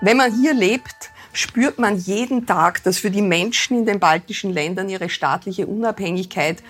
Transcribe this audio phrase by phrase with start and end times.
[0.00, 4.52] Wenn man hier lebt, spürt man jeden Tag, dass für die Menschen in den baltischen
[4.52, 6.62] Ländern ihre staatliche Unabhängigkeit,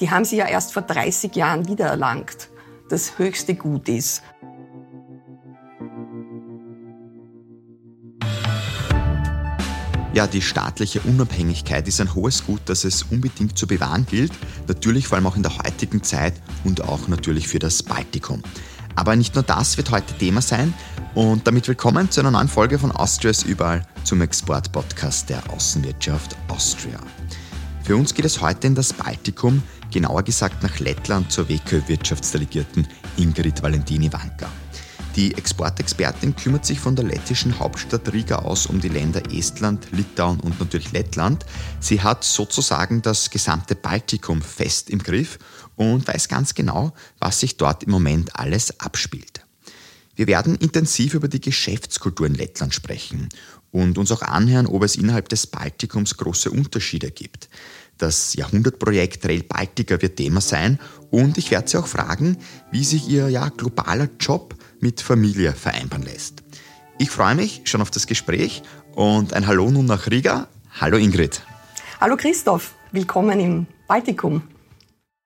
[0.00, 2.48] die haben sie ja erst vor 30 Jahren wiedererlangt,
[2.88, 4.22] das höchste Gut ist.
[10.12, 14.32] Ja, die staatliche Unabhängigkeit ist ein hohes Gut, das es unbedingt zu bewahren gilt.
[14.66, 16.34] Natürlich vor allem auch in der heutigen Zeit
[16.64, 18.42] und auch natürlich für das Baltikum.
[18.94, 20.74] Aber nicht nur das wird heute Thema sein.
[21.14, 26.36] Und damit willkommen zu einer neuen Folge von Austria ist überall zum Export-Podcast der Außenwirtschaft
[26.48, 26.98] Austria.
[27.82, 33.62] Für uns geht es heute in das Baltikum, genauer gesagt nach Lettland zur WKÖ-Wirtschaftsdelegierten Ingrid
[33.62, 34.48] Valentini-Wanka.
[35.16, 40.38] Die Exportexpertin kümmert sich von der lettischen Hauptstadt Riga aus um die Länder Estland, Litauen
[40.38, 41.44] und natürlich Lettland.
[41.80, 45.40] Sie hat sozusagen das gesamte Baltikum fest im Griff
[45.74, 49.44] und weiß ganz genau, was sich dort im Moment alles abspielt.
[50.14, 53.28] Wir werden intensiv über die Geschäftskultur in Lettland sprechen
[53.72, 57.48] und uns auch anhören, ob es innerhalb des Baltikums große Unterschiede gibt.
[57.98, 60.78] Das Jahrhundertprojekt Rail Baltica wird Thema sein
[61.10, 62.38] und ich werde Sie auch fragen,
[62.70, 66.42] wie sich Ihr ja, globaler Job mit Familie vereinbaren lässt.
[66.98, 68.62] Ich freue mich schon auf das Gespräch
[68.94, 70.48] und ein Hallo nun nach Riga.
[70.80, 71.42] Hallo Ingrid.
[72.00, 74.42] Hallo Christoph, willkommen im Baltikum.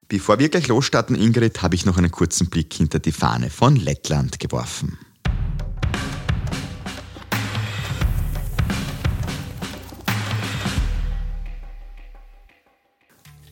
[0.09, 3.75] Bevor wir gleich losstarten, Ingrid, habe ich noch einen kurzen Blick hinter die Fahne von
[3.75, 4.99] Lettland geworfen.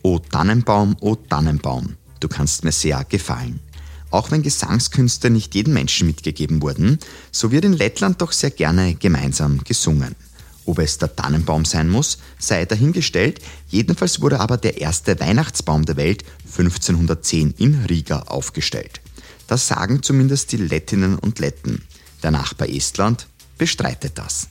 [0.03, 3.61] O Tannenbaum, o Tannenbaum, du kannst mir sehr gefallen.
[4.13, 6.99] Auch wenn Gesangskünste nicht jedem Menschen mitgegeben wurden,
[7.33, 10.15] so wird in Lettland doch sehr gerne gemeinsam gesungen.
[10.67, 13.41] Ob es der Tannenbaum sein muss, sei dahingestellt.
[13.69, 19.01] Jedenfalls wurde aber der erste Weihnachtsbaum der Welt 1510 in Riga aufgestellt.
[19.47, 21.83] Das sagen zumindest die Lettinnen und Letten.
[22.23, 23.27] Der Nachbar Estland
[23.57, 24.49] bestreitet das.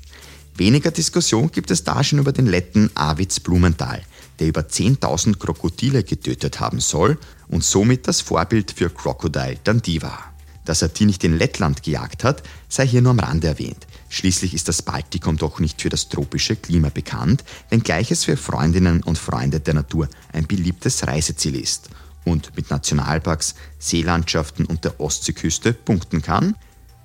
[0.55, 4.01] Weniger Diskussion gibt es da schon über den Letten Avitz Blumenthal,
[4.39, 7.19] der über 10.000 Krokodile getötet haben soll
[7.51, 10.33] und somit das Vorbild für Crocodile Dundee war.
[10.65, 13.85] Dass er die nicht in Lettland gejagt hat, sei hier nur am Rande erwähnt.
[14.09, 19.03] Schließlich ist das Baltikum doch nicht für das tropische Klima bekannt, wenngleich es für Freundinnen
[19.03, 21.89] und Freunde der Natur ein beliebtes Reiseziel ist
[22.23, 26.55] und mit Nationalparks, Seelandschaften und der Ostseeküste punkten kann,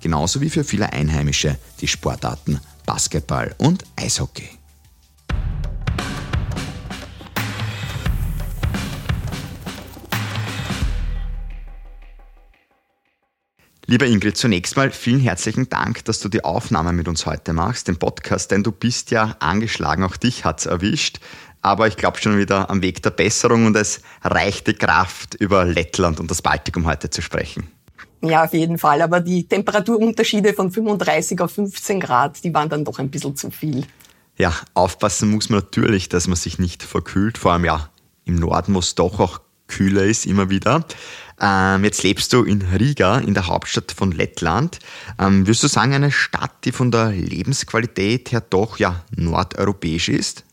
[0.01, 4.56] genauso wie für viele Einheimische die Sportarten Basketball und Eishockey.
[13.89, 17.87] Lieber Ingrid, zunächst mal vielen herzlichen Dank, dass du die Aufnahme mit uns heute machst,
[17.87, 21.21] den Podcast, denn du bist ja angeschlagen, auch dich hat es erwischt.
[21.61, 25.63] Aber ich glaube schon wieder am Weg der Besserung und es reicht die Kraft, über
[25.63, 27.69] Lettland und das Baltikum heute zu sprechen.
[28.21, 29.01] Ja, auf jeden Fall.
[29.01, 33.51] Aber die Temperaturunterschiede von 35 auf 15 Grad, die waren dann doch ein bisschen zu
[33.51, 33.85] viel.
[34.37, 37.37] Ja, aufpassen muss man natürlich, dass man sich nicht verkühlt.
[37.37, 37.89] Vor allem ja
[38.25, 40.85] im Norden, wo es doch auch kühler ist, immer wieder.
[41.39, 44.79] Ähm, jetzt lebst du in Riga, in der Hauptstadt von Lettland.
[45.19, 50.46] Ähm, würdest du sagen, eine Stadt, die von der Lebensqualität her doch ja nordeuropäisch ist?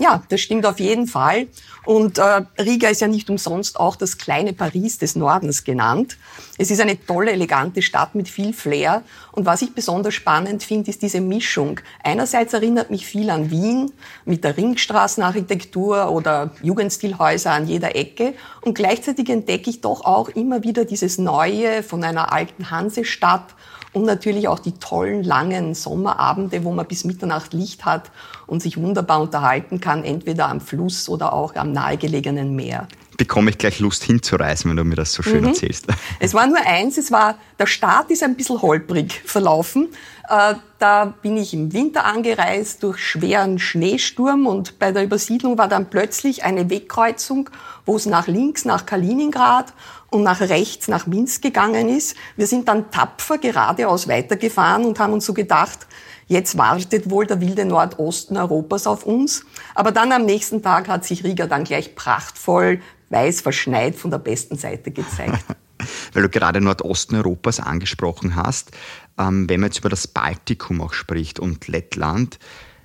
[0.00, 1.48] Ja, das stimmt auf jeden Fall.
[1.84, 6.16] Und äh, Riga ist ja nicht umsonst auch das kleine Paris des Nordens genannt.
[6.56, 9.02] Es ist eine tolle, elegante Stadt mit viel Flair.
[9.32, 11.80] Und was ich besonders spannend finde, ist diese Mischung.
[12.02, 13.92] Einerseits erinnert mich viel an Wien
[14.24, 18.32] mit der Ringstraßenarchitektur oder Jugendstilhäuser an jeder Ecke.
[18.62, 23.54] Und gleichzeitig entdecke ich doch auch immer wieder dieses Neue von einer alten Hansestadt
[23.92, 28.10] und natürlich auch die tollen langen Sommerabende, wo man bis Mitternacht Licht hat
[28.46, 32.86] und sich wunderbar unterhalten kann, entweder am Fluss oder auch am nahegelegenen Meer.
[33.16, 35.48] Bekomme ich gleich Lust hinzureisen, wenn du mir das so schön mhm.
[35.48, 35.86] erzählst.
[36.20, 39.88] Es war nur eins, es war, der Start ist ein bisschen holprig verlaufen.
[40.28, 45.68] Äh, da bin ich im Winter angereist durch schweren Schneesturm und bei der Übersiedlung war
[45.68, 47.50] dann plötzlich eine Wegkreuzung,
[47.84, 49.72] wo es nach links nach Kaliningrad
[50.10, 52.16] und nach rechts nach Minsk gegangen ist.
[52.36, 55.86] Wir sind dann tapfer geradeaus weitergefahren und haben uns so gedacht,
[56.26, 59.44] jetzt wartet wohl der wilde Nordosten Europas auf uns.
[59.74, 62.80] Aber dann am nächsten Tag hat sich Riga dann gleich prachtvoll,
[63.10, 65.44] weiß verschneit von der besten Seite gezeigt.
[66.12, 68.72] Weil du gerade Nordosten Europas angesprochen hast,
[69.18, 72.38] ähm, wenn man jetzt über das Baltikum auch spricht und Lettland,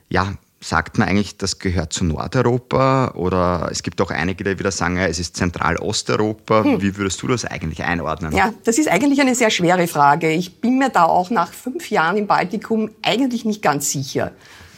[0.10, 0.36] ja,
[0.66, 4.98] sagt man eigentlich, das gehört zu Nordeuropa oder es gibt auch einige, die wieder sagen,
[4.98, 6.64] es ist Zentral-Osteuropa.
[6.64, 6.82] Hm.
[6.82, 8.32] Wie würdest du das eigentlich einordnen?
[8.32, 10.32] Ja, das ist eigentlich eine sehr schwere Frage.
[10.32, 14.32] Ich bin mir da auch nach fünf Jahren im Baltikum eigentlich nicht ganz sicher.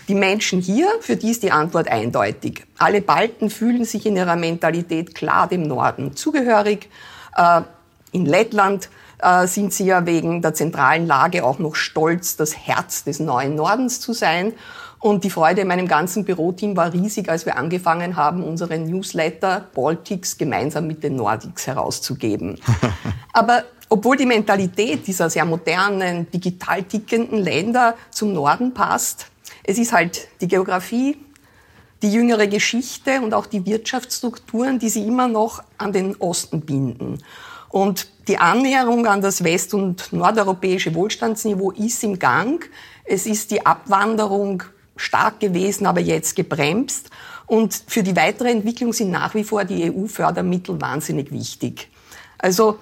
[0.10, 2.66] Die Menschen hier, für die ist die Antwort eindeutig.
[2.78, 6.90] Alle Balten fühlen sich in ihrer Mentalität klar dem Norden zugehörig.
[7.38, 7.62] Äh,
[8.12, 13.06] in Lettland äh, sind sie ja wegen der zentralen Lage auch noch stolz, das Herz
[13.06, 14.52] des neuen Nordens zu sein.
[15.00, 19.68] Und die Freude in meinem ganzen Büroteam war riesig, als wir angefangen haben, unseren Newsletter
[19.74, 22.60] Baltics gemeinsam mit den Nordics herauszugeben.
[23.34, 29.28] Aber obwohl die Mentalität dieser sehr modernen, digital tickenden Länder zum Norden passt,
[29.64, 31.18] es ist halt die Geografie,
[32.02, 37.24] die jüngere Geschichte und auch die Wirtschaftsstrukturen, die sie immer noch an den Osten binden.
[37.70, 42.64] Und die Annäherung an das west- und nordeuropäische Wohlstandsniveau ist im Gang.
[43.04, 44.64] Es ist die Abwanderung
[44.98, 47.10] stark gewesen, aber jetzt gebremst.
[47.46, 51.90] Und für die weitere Entwicklung sind nach wie vor die EU-Fördermittel wahnsinnig wichtig.
[52.38, 52.80] Also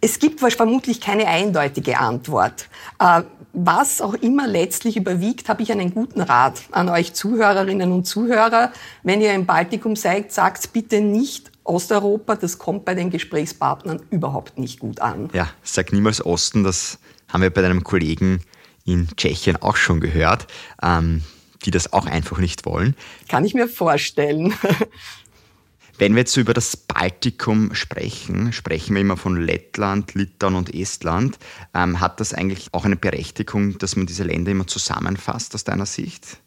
[0.00, 2.68] es gibt vermutlich keine eindeutige Antwort.
[2.98, 3.22] Äh,
[3.52, 8.72] was auch immer letztlich überwiegt, habe ich einen guten Rat an euch Zuhörerinnen und Zuhörer.
[9.02, 14.58] Wenn ihr im Baltikum seid, sagt bitte nicht Osteuropa, das kommt bei den Gesprächspartnern überhaupt
[14.58, 15.28] nicht gut an.
[15.32, 18.40] Ja, sag niemals Osten, das haben wir bei deinem Kollegen
[18.84, 20.46] in Tschechien auch schon gehört,
[20.82, 21.22] ähm,
[21.64, 22.96] die das auch einfach nicht wollen.
[23.28, 24.54] Kann ich mir vorstellen.
[25.98, 31.38] Wenn wir jetzt über das Baltikum sprechen, sprechen wir immer von Lettland, Litauen und Estland.
[31.74, 35.86] Ähm, hat das eigentlich auch eine Berechtigung, dass man diese Länder immer zusammenfasst aus deiner
[35.86, 36.38] Sicht?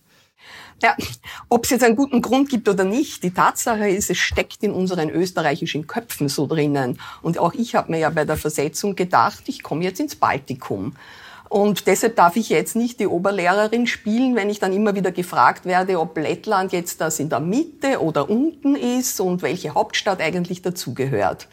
[0.81, 0.95] Ja,
[1.49, 4.71] ob es jetzt einen guten Grund gibt oder nicht, die Tatsache ist, es steckt in
[4.71, 6.99] unseren österreichischen Köpfen so drinnen.
[7.21, 10.95] Und auch ich habe mir ja bei der Versetzung gedacht, ich komme jetzt ins Baltikum.
[11.51, 15.65] Und deshalb darf ich jetzt nicht die Oberlehrerin spielen, wenn ich dann immer wieder gefragt
[15.65, 20.62] werde, ob Lettland jetzt das in der Mitte oder unten ist und welche Hauptstadt eigentlich
[20.62, 21.50] dazugehört.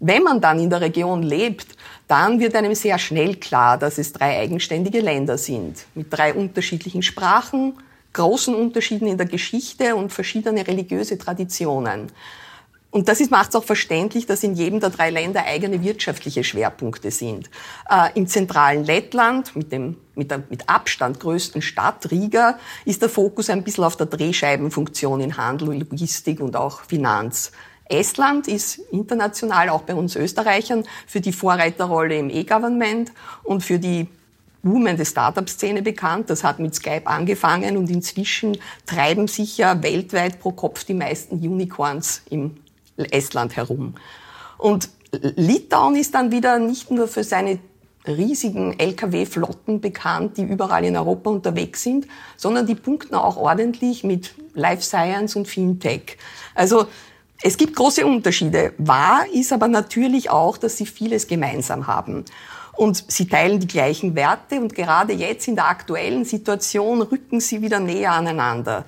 [0.00, 1.66] Wenn man dann in der Region lebt,
[2.08, 7.02] dann wird einem sehr schnell klar, dass es drei eigenständige Länder sind, mit drei unterschiedlichen
[7.02, 7.74] Sprachen,
[8.14, 12.10] großen Unterschieden in der Geschichte und verschiedene religiöse Traditionen.
[12.96, 17.10] Und das macht es auch verständlich, dass in jedem der drei Länder eigene wirtschaftliche Schwerpunkte
[17.10, 17.50] sind.
[17.90, 23.10] Äh, Im zentralen Lettland, mit dem mit der mit Abstand größten Stadt, Riga, ist der
[23.10, 27.52] Fokus ein bisschen auf der Drehscheibenfunktion in Handel, Logistik und auch Finanz.
[27.84, 33.12] Estland ist international, auch bei uns Österreichern, für die Vorreiterrolle im E-Government
[33.42, 34.08] und für die
[34.62, 36.30] boomende Startup-Szene bekannt.
[36.30, 38.56] Das hat mit Skype angefangen und inzwischen
[38.86, 42.56] treiben sich ja weltweit pro Kopf die meisten Unicorns im
[42.96, 43.94] Estland herum.
[44.58, 47.58] Und Litauen ist dann wieder nicht nur für seine
[48.06, 52.06] riesigen Lkw-Flotten bekannt, die überall in Europa unterwegs sind,
[52.36, 56.16] sondern die punkten auch ordentlich mit Life Science und Fintech.
[56.54, 56.86] Also
[57.42, 58.72] es gibt große Unterschiede.
[58.78, 62.24] Wahr ist aber natürlich auch, dass sie vieles gemeinsam haben.
[62.72, 67.62] Und sie teilen die gleichen Werte und gerade jetzt in der aktuellen Situation rücken sie
[67.62, 68.84] wieder näher aneinander.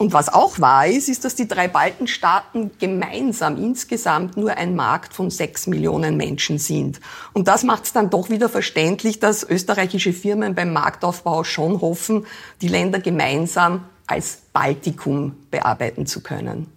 [0.00, 5.12] Und was auch wahr ist, ist, dass die drei Baltenstaaten gemeinsam insgesamt nur ein Markt
[5.12, 7.00] von sechs Millionen Menschen sind.
[7.34, 12.24] Und das macht es dann doch wieder verständlich, dass österreichische Firmen beim Marktaufbau schon hoffen,
[12.62, 16.72] die Länder gemeinsam als Baltikum bearbeiten zu können.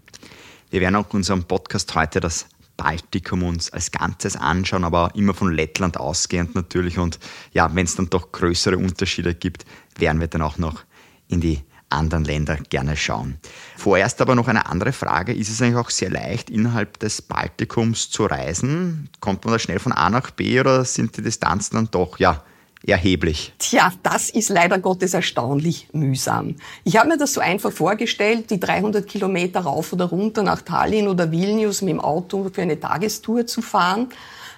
[0.69, 5.33] Wir werden auch in unserem Podcast heute das Baltikum uns als Ganzes anschauen, aber immer
[5.33, 6.99] von Lettland ausgehend natürlich.
[6.99, 7.19] Und
[7.53, 9.63] ja, wenn es dann doch größere Unterschiede gibt,
[9.97, 10.81] werden wir dann auch noch
[11.29, 11.61] in die
[11.93, 13.37] anderen Länder gerne schauen.
[13.77, 15.33] Vorerst aber noch eine andere Frage.
[15.33, 19.09] Ist es eigentlich auch sehr leicht, innerhalb des Baltikums zu reisen?
[19.19, 22.43] Kommt man da schnell von A nach B oder sind die Distanzen dann doch, ja,
[22.85, 23.53] erheblich.
[23.59, 26.55] Tja, das ist leider Gottes erstaunlich mühsam.
[26.83, 31.07] Ich habe mir das so einfach vorgestellt, die 300 Kilometer rauf oder runter nach Tallinn
[31.07, 34.09] oder Vilnius mit dem Auto für eine Tagestour zu fahren.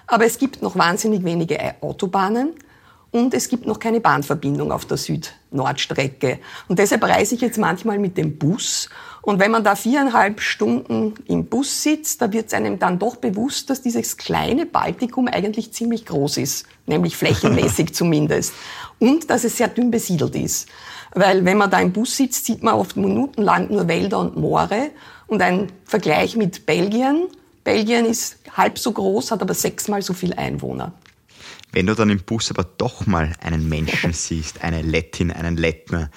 [0.06, 2.50] Aber es gibt noch wahnsinnig wenige Autobahnen
[3.10, 4.96] und es gibt noch keine Bahnverbindung auf der
[5.56, 6.38] Süd-Nord-Strecke.
[6.68, 8.88] Und deshalb reise ich jetzt manchmal mit dem Bus.
[9.22, 13.16] Und wenn man da viereinhalb Stunden im Bus sitzt, da wird es einem dann doch
[13.16, 18.52] bewusst, dass dieses kleine Baltikum eigentlich ziemlich groß ist, nämlich flächenmäßig zumindest.
[18.98, 20.68] Und dass es sehr dünn besiedelt ist.
[21.12, 24.90] Weil wenn man da im Bus sitzt, sieht man oft minutenlang nur Wälder und Moore.
[25.26, 27.26] Und ein Vergleich mit Belgien.
[27.64, 30.92] Belgien ist halb so groß, hat aber sechsmal so viel Einwohner.
[31.76, 36.10] Wenn du dann im Bus aber doch mal einen Menschen siehst, eine Lettin, einen Lettner,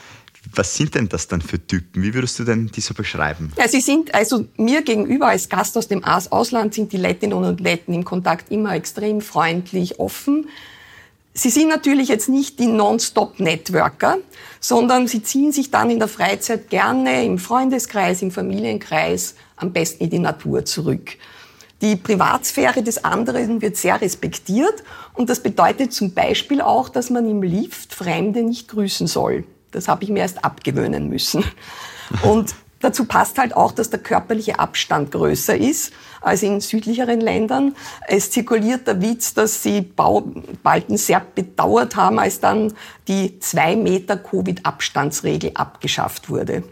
[0.55, 2.01] was sind denn das dann für Typen?
[2.01, 3.51] Wie würdest du denn die so beschreiben?
[3.57, 7.59] Ja, sie sind, also mir gegenüber als Gast aus dem Ausland sind die Lettinnen und
[7.59, 10.47] Letten im Kontakt immer extrem freundlich, offen.
[11.33, 14.19] Sie sind natürlich jetzt nicht die Non-Stop-Networker,
[14.61, 20.05] sondern sie ziehen sich dann in der Freizeit gerne im Freundeskreis, im Familienkreis, am besten
[20.05, 21.17] in die Natur zurück.
[21.81, 24.83] Die Privatsphäre des anderen wird sehr respektiert
[25.13, 29.45] und das bedeutet zum Beispiel auch, dass man im Lift Fremde nicht grüßen soll.
[29.71, 31.43] Das habe ich mir erst abgewöhnen müssen.
[32.23, 37.75] Und Dazu passt halt auch, dass der körperliche Abstand größer ist als in südlicheren Ländern.
[38.07, 42.73] Es zirkuliert der Witz, dass sie Baubalken sehr bedauert haben, als dann
[43.07, 46.63] die zwei Meter Covid-Abstandsregel abgeschafft wurde.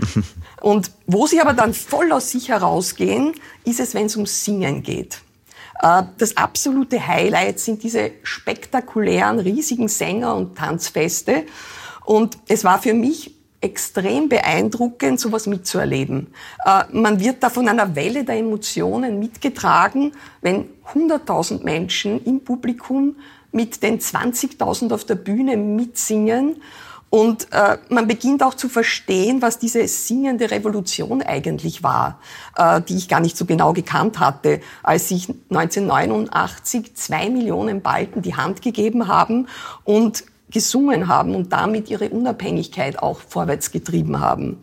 [0.60, 3.32] Und wo sie aber dann voll aus sich herausgehen,
[3.64, 5.20] ist es, wenn es ums Singen geht.
[5.80, 11.44] Äh, das absolute Highlight sind diese spektakulären, riesigen Sänger- und Tanzfeste.
[12.04, 16.28] Und es war für mich extrem beeindruckend, sowas mitzuerleben.
[16.64, 23.16] Äh, man wird da von einer Welle der Emotionen mitgetragen, wenn 100.000 Menschen im Publikum
[23.52, 26.56] mit den 20.000 auf der Bühne mitsingen.
[27.14, 32.18] Und äh, man beginnt auch zu verstehen, was diese singende Revolution eigentlich war,
[32.56, 38.22] äh, die ich gar nicht so genau gekannt hatte, als sich 1989 zwei Millionen Balken
[38.22, 39.46] die Hand gegeben haben
[39.84, 44.60] und gesungen haben und damit ihre Unabhängigkeit auch vorwärts getrieben haben.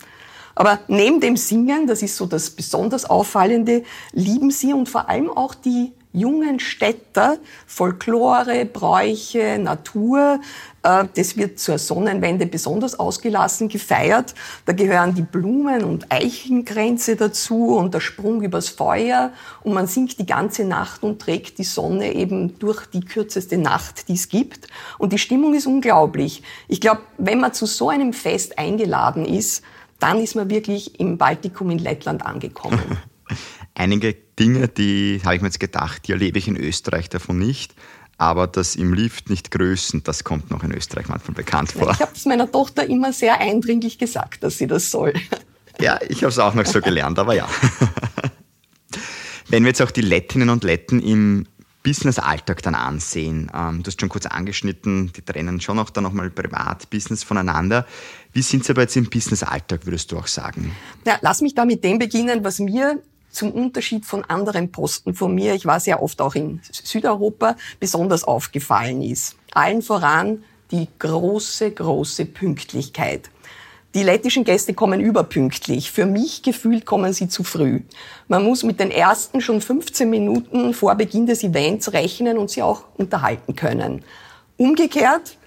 [0.56, 5.29] Aber neben dem Singen, das ist so das besonders Auffallende, lieben sie und vor allem
[5.29, 7.37] auch die jungen Städter
[7.67, 10.39] Folklore, Bräuche, Natur.
[10.83, 14.33] Äh, das wird zur Sonnenwende besonders ausgelassen gefeiert.
[14.65, 19.31] Da gehören die Blumen- und Eichengrenze dazu und der Sprung übers Feuer.
[19.61, 24.07] Und man singt die ganze Nacht und trägt die Sonne eben durch die kürzeste Nacht,
[24.07, 24.67] die es gibt.
[24.97, 26.41] Und die Stimmung ist unglaublich.
[26.67, 29.63] Ich glaube, wenn man zu so einem Fest eingeladen ist,
[29.99, 32.97] dann ist man wirklich im Baltikum in Lettland angekommen.
[33.79, 37.74] Einige Dinge, die habe ich mir jetzt gedacht, die erlebe ich in Österreich davon nicht.
[38.17, 41.89] Aber das im Lift nicht grüßen, das kommt noch in Österreich manchmal bekannt vor.
[41.91, 45.13] Ich habe es meiner Tochter immer sehr eindringlich gesagt, dass sie das soll.
[45.79, 47.48] Ja, ich habe es auch noch so gelernt, aber ja.
[49.48, 51.48] Wenn wir jetzt auch die Lettinnen und Letten im
[51.83, 56.29] Business-Alltag dann ansehen, ähm, du hast schon kurz angeschnitten, die trennen schon auch dann nochmal
[56.29, 57.88] Privat, Business voneinander.
[58.33, 60.75] Wie sind sie aber jetzt im Business-Alltag, würdest du auch sagen?
[61.05, 65.33] Ja, lass mich da mit dem beginnen, was mir zum Unterschied von anderen Posten von
[65.33, 69.36] mir, ich war sehr oft auch in Südeuropa, besonders aufgefallen ist.
[69.53, 73.29] Allen voran die große, große Pünktlichkeit.
[73.95, 75.91] Die lettischen Gäste kommen überpünktlich.
[75.91, 77.81] Für mich gefühlt kommen sie zu früh.
[78.27, 82.62] Man muss mit den ersten schon 15 Minuten vor Beginn des Events rechnen und sie
[82.62, 84.05] auch unterhalten können.
[84.57, 85.38] Umgekehrt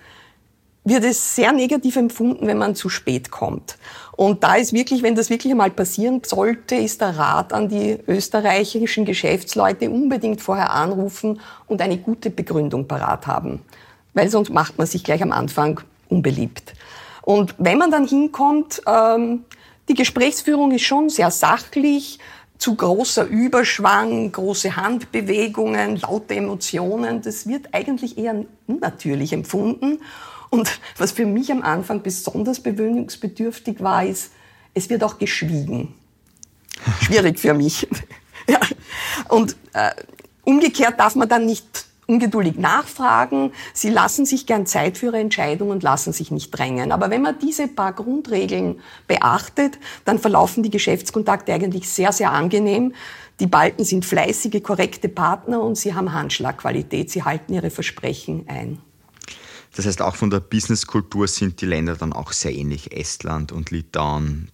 [0.85, 3.79] wird es sehr negativ empfunden, wenn man zu spät kommt.
[4.23, 7.99] Und da ist wirklich, wenn das wirklich einmal passieren sollte, ist der Rat an die
[8.07, 13.62] österreichischen Geschäftsleute unbedingt vorher anrufen und eine gute Begründung parat haben.
[14.14, 16.75] Weil sonst macht man sich gleich am Anfang unbeliebt.
[17.23, 19.43] Und wenn man dann hinkommt, ähm,
[19.88, 22.21] die Gesprächsführung ist schon sehr sachlich,
[22.59, 29.99] zu großer Überschwang, große Handbewegungen, laute Emotionen, das wird eigentlich eher unnatürlich empfunden.
[30.53, 34.33] Und was für mich am Anfang besonders bewöhnungsbedürftig war, ist,
[34.75, 35.95] es wird auch geschwiegen.
[37.01, 37.89] Schwierig für mich.
[38.47, 38.61] ja.
[39.31, 39.93] Und äh,
[40.45, 43.53] umgekehrt darf man dann nicht ungeduldig nachfragen.
[43.73, 46.93] Sie lassen sich gern Zeit für ihre Entscheidung und lassen sich nicht drängen.
[46.93, 52.93] Aber wenn man diese paar Grundregeln beachtet, dann verlaufen die Geschäftskontakte eigentlich sehr, sehr angenehm.
[53.41, 57.11] Die Balken sind fleißige, korrekte Partner und sie haben Handschlagqualität.
[57.11, 58.83] Sie halten ihre Versprechen ein.
[59.75, 62.93] Das heißt, auch von der Businesskultur sind die Länder dann auch sehr ähnlich.
[62.93, 64.50] Estland und Litauen,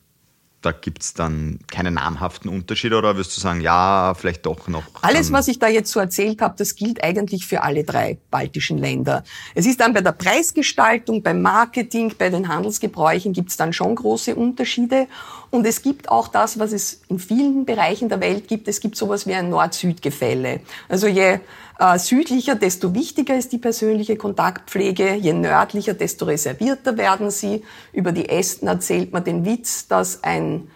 [0.60, 4.82] da gibt es dann keine namhaften Unterschiede oder wirst du sagen, ja, vielleicht doch noch?
[5.02, 8.76] Alles, was ich da jetzt so erzählt habe, das gilt eigentlich für alle drei baltischen
[8.78, 9.22] Länder.
[9.54, 13.94] Es ist dann bei der Preisgestaltung, beim Marketing, bei den Handelsgebräuchen gibt es dann schon
[13.94, 15.06] große Unterschiede.
[15.50, 18.66] Und es gibt auch das, was es in vielen Bereichen der Welt gibt.
[18.66, 20.60] Es gibt sowas wie ein Nord-Süd-Gefälle.
[20.88, 21.38] Also je
[21.78, 25.14] äh, südlicher, desto wichtiger ist die persönliche Kontaktpflege.
[25.14, 27.64] Je nördlicher, desto reservierter werden sie.
[27.92, 30.68] Über die Ästen erzählt man den Witz, dass ein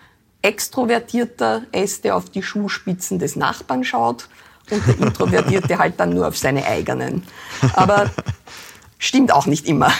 [0.42, 4.28] extrovertierter Äste auf die Schuhspitzen des Nachbarn schaut
[4.70, 7.24] und der Introvertierte halt dann nur auf seine eigenen.
[7.74, 8.10] Aber
[8.98, 9.92] stimmt auch nicht immer.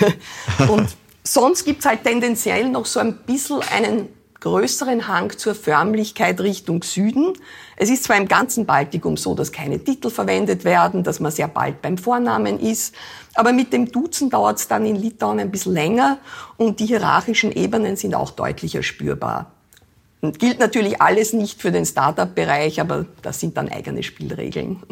[0.68, 0.88] Und
[1.24, 4.08] sonst gibt's halt tendenziell noch so ein bisschen einen
[4.42, 7.32] größeren Hang zur Förmlichkeit Richtung Süden.
[7.76, 11.46] Es ist zwar im ganzen Baltikum so, dass keine Titel verwendet werden, dass man sehr
[11.46, 12.92] bald beim Vornamen ist,
[13.34, 16.18] aber mit dem Duzen dauert es dann in Litauen ein bisschen länger
[16.56, 19.52] und die hierarchischen Ebenen sind auch deutlicher spürbar.
[20.20, 24.82] Und gilt natürlich alles nicht für den Startup-Bereich, aber das sind dann eigene Spielregeln.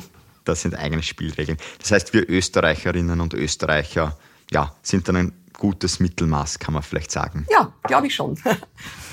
[0.44, 1.58] Das sind eigene Spielregeln.
[1.80, 4.16] Das heißt, wir Österreicherinnen und Österreicher
[4.52, 7.46] ja, sind dann ein gutes Mittelmaß, kann man vielleicht sagen.
[7.50, 8.38] Ja, glaube ich schon.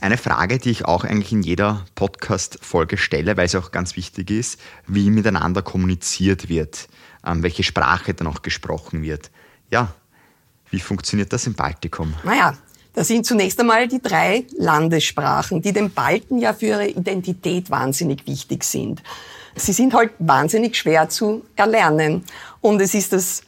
[0.00, 4.30] Eine Frage, die ich auch eigentlich in jeder Podcast-Folge stelle, weil es auch ganz wichtig
[4.30, 6.88] ist, wie miteinander kommuniziert wird,
[7.26, 9.30] ähm, welche Sprache dann auch gesprochen wird.
[9.70, 9.92] Ja,
[10.70, 12.14] wie funktioniert das im Baltikum?
[12.24, 12.56] Naja,
[12.92, 18.26] Das sind zunächst einmal die drei Landessprachen, die den Balten ja für ihre Identität wahnsinnig
[18.26, 19.00] wichtig sind.
[19.54, 22.24] Sie sind halt wahnsinnig schwer zu erlernen.
[22.60, 23.42] Und es ist das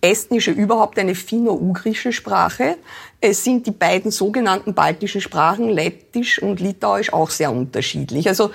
[0.00, 2.76] Estnische überhaupt eine finno-ugrische Sprache.
[3.20, 8.28] Es sind die beiden sogenannten baltischen Sprachen, Lettisch und Litauisch, auch sehr unterschiedlich.
[8.28, 8.50] Also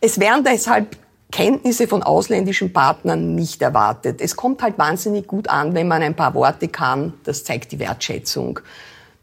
[0.00, 0.96] es werden deshalb
[1.30, 4.20] Kenntnisse von ausländischen Partnern nicht erwartet.
[4.20, 7.12] Es kommt halt wahnsinnig gut an, wenn man ein paar Worte kann.
[7.24, 8.60] Das zeigt die Wertschätzung.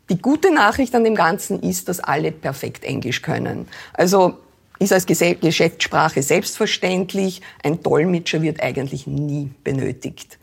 [0.10, 3.67] Die gute Nachricht an dem Ganzen ist, dass alle perfekt Englisch können.
[3.94, 4.38] Also
[4.77, 7.41] ist als Geschäftssprache selbstverständlich.
[7.63, 10.38] Ein Dolmetscher wird eigentlich nie benötigt.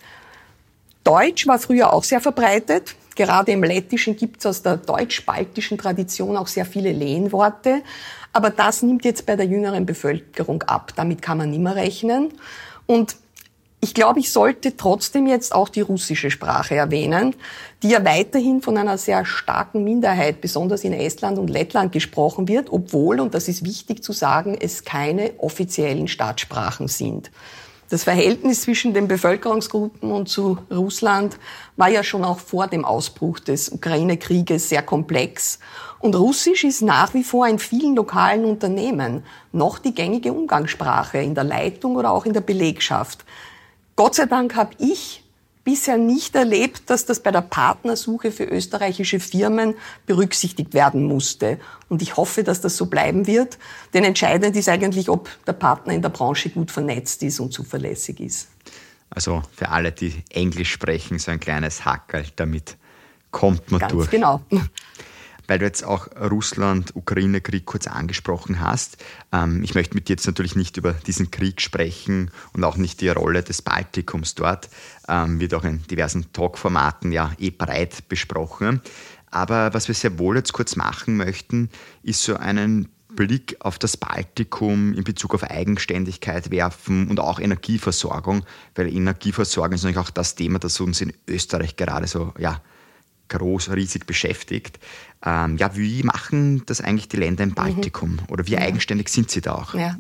[1.05, 2.95] Deutsch war früher auch sehr verbreitet.
[3.15, 7.83] Gerade im Lettischen gibt es aus der deutsch-baltischen Tradition auch sehr viele Lehnworte.
[8.33, 10.93] Aber das nimmt jetzt bei der jüngeren Bevölkerung ab.
[10.97, 12.33] Damit kann man nicht mehr rechnen.
[12.87, 13.17] Und
[13.85, 17.35] ich glaube, ich sollte trotzdem jetzt auch die russische Sprache erwähnen,
[17.83, 22.71] die ja weiterhin von einer sehr starken Minderheit, besonders in Estland und Lettland, gesprochen wird,
[22.71, 27.33] obwohl, und das ist wichtig zu sagen, es keine offiziellen Staatssprachen sind.
[27.93, 31.37] Das Verhältnis zwischen den Bevölkerungsgruppen und zu Russland
[31.77, 35.59] war ja schon auch vor dem Ausbruch des Ukraine-Krieges sehr komplex.
[35.99, 41.35] Und Russisch ist nach wie vor in vielen lokalen Unternehmen noch die gängige Umgangssprache in
[41.35, 43.27] der Leitung oder auch in der Belegschaft.
[43.95, 45.22] Gott sei Dank habe ich
[45.65, 49.75] bisher nicht erlebt, dass das bei der Partnersuche für österreichische Firmen
[50.07, 51.59] berücksichtigt werden musste.
[51.89, 53.59] Und ich hoffe, dass das so bleiben wird.
[53.95, 58.21] Denn entscheidend ist eigentlich, ob der Partner in der Branche gut vernetzt ist und zuverlässig
[58.21, 58.49] ist.
[59.11, 62.77] Also für alle, die Englisch sprechen, so ein kleines Hackerl, damit
[63.31, 64.11] kommt man Ganz durch.
[64.11, 64.41] Genau
[65.53, 68.97] weil du jetzt auch Russland-Ukraine-Krieg kurz angesprochen hast.
[69.33, 73.03] Ähm, ich möchte mit dir jetzt natürlich nicht über diesen Krieg sprechen und auch nicht
[73.03, 74.71] die Rolle des Baltikums dort.
[75.09, 78.81] Ähm, wird auch in diversen Talk-Formaten ja eh breit besprochen.
[79.31, 81.69] Aber was wir sehr wohl jetzt kurz machen möchten,
[82.03, 88.47] ist so einen Blick auf das Baltikum in Bezug auf Eigenständigkeit werfen und auch Energieversorgung,
[88.75, 92.63] weil Energieversorgung ist natürlich auch das Thema, das uns in Österreich gerade so ja,
[93.33, 94.79] groß, riesig beschäftigt.
[95.25, 98.13] Ähm, ja, wie machen das eigentlich die Länder im Baltikum?
[98.13, 98.21] Mhm.
[98.29, 99.75] Oder wie eigenständig sind sie da auch?
[99.75, 99.97] Ja.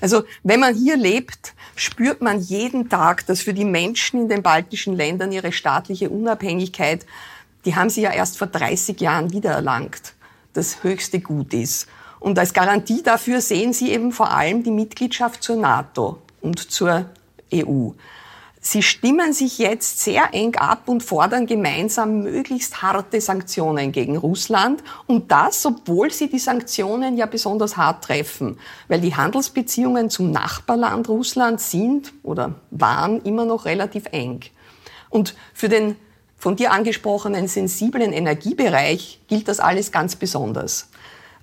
[0.00, 4.42] Also wenn man hier lebt, spürt man jeden Tag, dass für die Menschen in den
[4.42, 7.04] baltischen Ländern ihre staatliche Unabhängigkeit,
[7.64, 10.14] die haben sie ja erst vor 30 Jahren wiedererlangt,
[10.52, 11.88] das höchste Gut ist.
[12.20, 17.06] Und als Garantie dafür sehen sie eben vor allem die Mitgliedschaft zur NATO und zur
[17.52, 17.90] EU.
[18.70, 24.84] Sie stimmen sich jetzt sehr eng ab und fordern gemeinsam möglichst harte Sanktionen gegen Russland.
[25.06, 28.58] Und das, obwohl sie die Sanktionen ja besonders hart treffen.
[28.86, 34.40] Weil die Handelsbeziehungen zum Nachbarland Russland sind oder waren immer noch relativ eng.
[35.08, 35.96] Und für den
[36.36, 40.90] von dir angesprochenen sensiblen Energiebereich gilt das alles ganz besonders.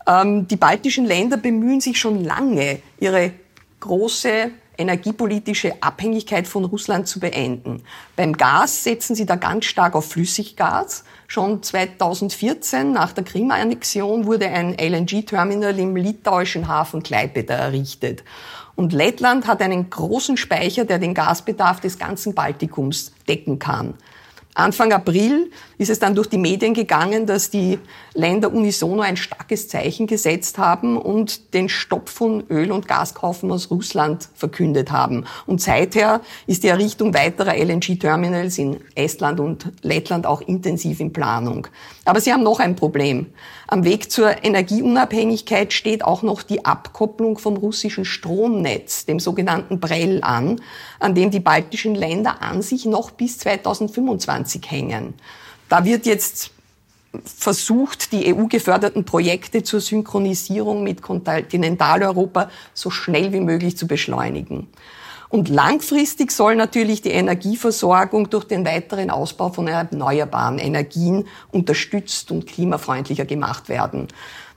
[0.05, 3.31] Ähm, die baltischen Länder bemühen sich schon lange, ihre
[3.79, 7.83] große energiepolitische Abhängigkeit von Russland zu beenden.
[8.15, 11.03] Beim Gas setzen sie da ganz stark auf Flüssiggas.
[11.27, 18.23] Schon 2014 nach der Krim-Annexion wurde ein LNG-Terminal im litauischen Hafen Klaipeda errichtet.
[18.75, 23.95] Und Lettland hat einen großen Speicher, der den Gasbedarf des ganzen Baltikums decken kann.
[24.53, 27.77] Anfang April ist es dann durch die Medien gegangen, dass die
[28.15, 33.69] Länder unisono ein starkes Zeichen gesetzt haben und den Stopp von Öl- und Gaskaufen aus
[33.69, 35.25] Russland verkündet haben.
[35.45, 41.67] Und seither ist die Errichtung weiterer LNG-Terminals in Estland und Lettland auch intensiv in Planung.
[42.06, 43.28] Aber sie haben noch ein Problem.
[43.67, 50.19] Am Weg zur Energieunabhängigkeit steht auch noch die Abkopplung vom russischen Stromnetz, dem sogenannten Brell,
[50.21, 50.62] an,
[51.01, 55.15] an dem die baltischen Länder an sich noch bis 2025 hängen.
[55.67, 56.51] Da wird jetzt
[57.23, 64.67] versucht, die EU-geförderten Projekte zur Synchronisierung mit Kontinentaleuropa so schnell wie möglich zu beschleunigen.
[65.30, 72.47] Und langfristig soll natürlich die Energieversorgung durch den weiteren Ausbau von erneuerbaren Energien unterstützt und
[72.47, 74.08] klimafreundlicher gemacht werden.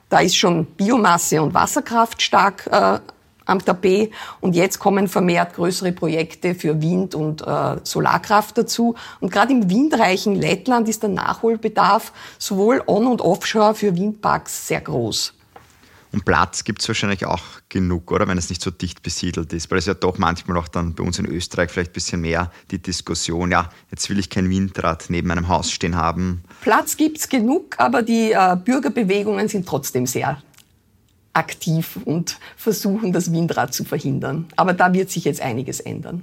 [0.09, 3.01] Da ist schon Biomasse und Wasserkraft stark äh,
[3.49, 8.95] am Tapet und jetzt kommen vermehrt größere Projekte für Wind- und äh, Solarkraft dazu.
[9.21, 14.81] Und gerade im windreichen Lettland ist der Nachholbedarf sowohl on- und offshore für Windparks sehr
[14.81, 15.35] groß.
[16.11, 18.27] Und Platz gibt es wahrscheinlich auch genug, oder?
[18.27, 19.71] Wenn es nicht so dicht besiedelt ist.
[19.71, 22.51] Weil es ja doch manchmal auch dann bei uns in Österreich vielleicht ein bisschen mehr
[22.71, 26.43] die Diskussion, ja, jetzt will ich kein Windrad neben meinem Haus stehen haben.
[26.63, 30.43] Platz gibt es genug, aber die äh, Bürgerbewegungen sind trotzdem sehr
[31.39, 34.47] aktiv und versuchen, das Windrad zu verhindern.
[34.57, 36.23] Aber da wird sich jetzt einiges ändern.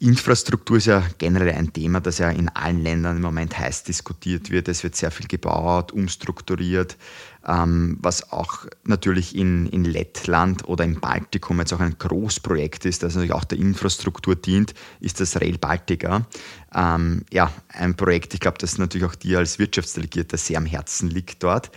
[0.00, 4.48] Infrastruktur ist ja generell ein Thema, das ja in allen Ländern im Moment heiß diskutiert
[4.48, 4.68] wird.
[4.68, 6.96] Es wird sehr viel gebaut, umstrukturiert,
[7.44, 13.02] ähm, was auch natürlich in, in Lettland oder im Baltikum jetzt auch ein Großprojekt ist,
[13.02, 16.26] das natürlich auch der Infrastruktur dient, ist das Rail Baltica.
[16.72, 21.10] Ähm, ja, ein Projekt, ich glaube, das natürlich auch dir als Wirtschaftsdelegierter sehr am Herzen
[21.10, 21.72] liegt dort.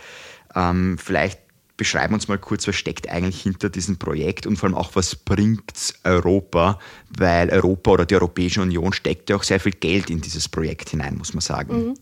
[0.54, 1.41] Ähm, vielleicht
[1.82, 5.16] beschreiben uns mal kurz, was steckt eigentlich hinter diesem Projekt und vor allem auch, was
[5.16, 6.78] bringt Europa,
[7.18, 10.90] weil Europa oder die Europäische Union steckt ja auch sehr viel Geld in dieses Projekt
[10.90, 11.88] hinein, muss man sagen.
[11.88, 11.94] Mhm.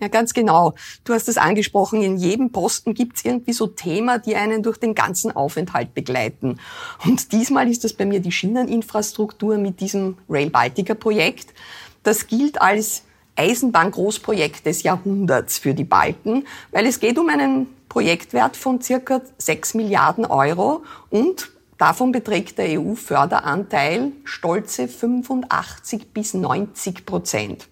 [0.00, 0.74] Ja, ganz genau.
[1.04, 4.76] Du hast es angesprochen, in jedem Posten gibt es irgendwie so Themen, die einen durch
[4.76, 6.60] den ganzen Aufenthalt begleiten.
[7.02, 11.54] Und diesmal ist das bei mir die Schieneninfrastruktur mit diesem Rail Baltica Projekt.
[12.02, 13.04] Das gilt als
[13.36, 19.74] Eisenbahngroßprojekt des Jahrhunderts für die Balken, weil es geht um einen Projektwert von circa 6
[19.74, 27.68] Milliarden Euro und davon beträgt der EU-Förderanteil stolze 85 bis 90 Prozent.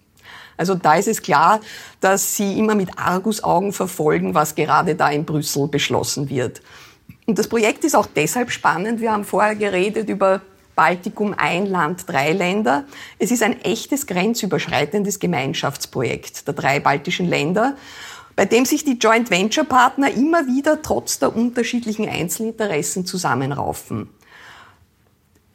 [0.57, 1.59] Also da ist es klar,
[2.01, 6.61] dass Sie immer mit Argusaugen verfolgen, was gerade da in Brüssel beschlossen wird.
[7.25, 9.01] Und das Projekt ist auch deshalb spannend.
[9.01, 10.41] Wir haben vorher geredet über
[10.75, 12.85] Baltikum ein Land, drei Länder.
[13.17, 17.75] Es ist ein echtes grenzüberschreitendes Gemeinschaftsprojekt der drei baltischen Länder
[18.41, 24.09] bei dem sich die Joint Venture Partner immer wieder trotz der unterschiedlichen Einzelinteressen zusammenraufen.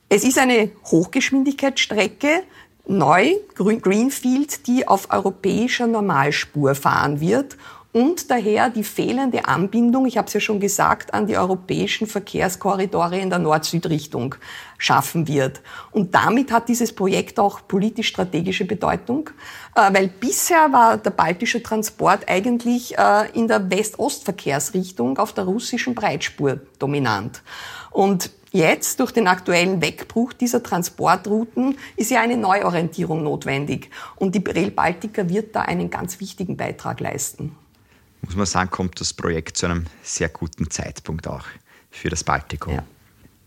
[0.09, 2.45] Es ist eine Hochgeschwindigkeitsstrecke,
[2.87, 7.57] neu, Greenfield, die auf europäischer Normalspur fahren wird
[7.97, 13.19] und daher die fehlende Anbindung, ich habe es ja schon gesagt, an die europäischen Verkehrskorridore
[13.19, 14.35] in der Nord-Süd-Richtung
[14.77, 15.63] schaffen wird.
[15.93, 19.31] Und damit hat dieses Projekt auch politisch-strategische Bedeutung,
[19.75, 25.95] äh, weil bisher war der baltische Transport eigentlich äh, in der West-Ost-Verkehrsrichtung auf der russischen
[25.95, 27.43] Breitspur dominant.
[27.91, 33.91] Und Jetzt, durch den aktuellen Wegbruch dieser Transportrouten, ist ja eine Neuorientierung notwendig.
[34.15, 37.55] Und die Rail Baltica wird da einen ganz wichtigen Beitrag leisten
[38.27, 41.45] muss man sagen, kommt das Projekt zu einem sehr guten Zeitpunkt auch
[41.91, 42.75] für das Baltikum.
[42.75, 42.85] Ja.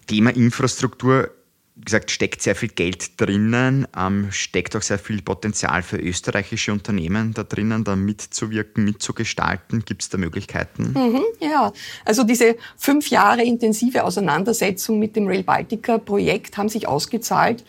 [0.08, 1.30] Thema Infrastruktur,
[1.76, 6.74] wie gesagt, steckt sehr viel Geld drinnen, ähm, steckt auch sehr viel Potenzial für österreichische
[6.74, 9.86] Unternehmen da drinnen, da mitzuwirken, mitzugestalten.
[9.86, 10.94] Gibt es da Möglichkeiten?
[10.94, 11.72] Mhm, ja,
[12.06, 17.64] also diese fünf Jahre intensive Auseinandersetzung mit dem Rail Baltica-Projekt haben sich ausgezahlt.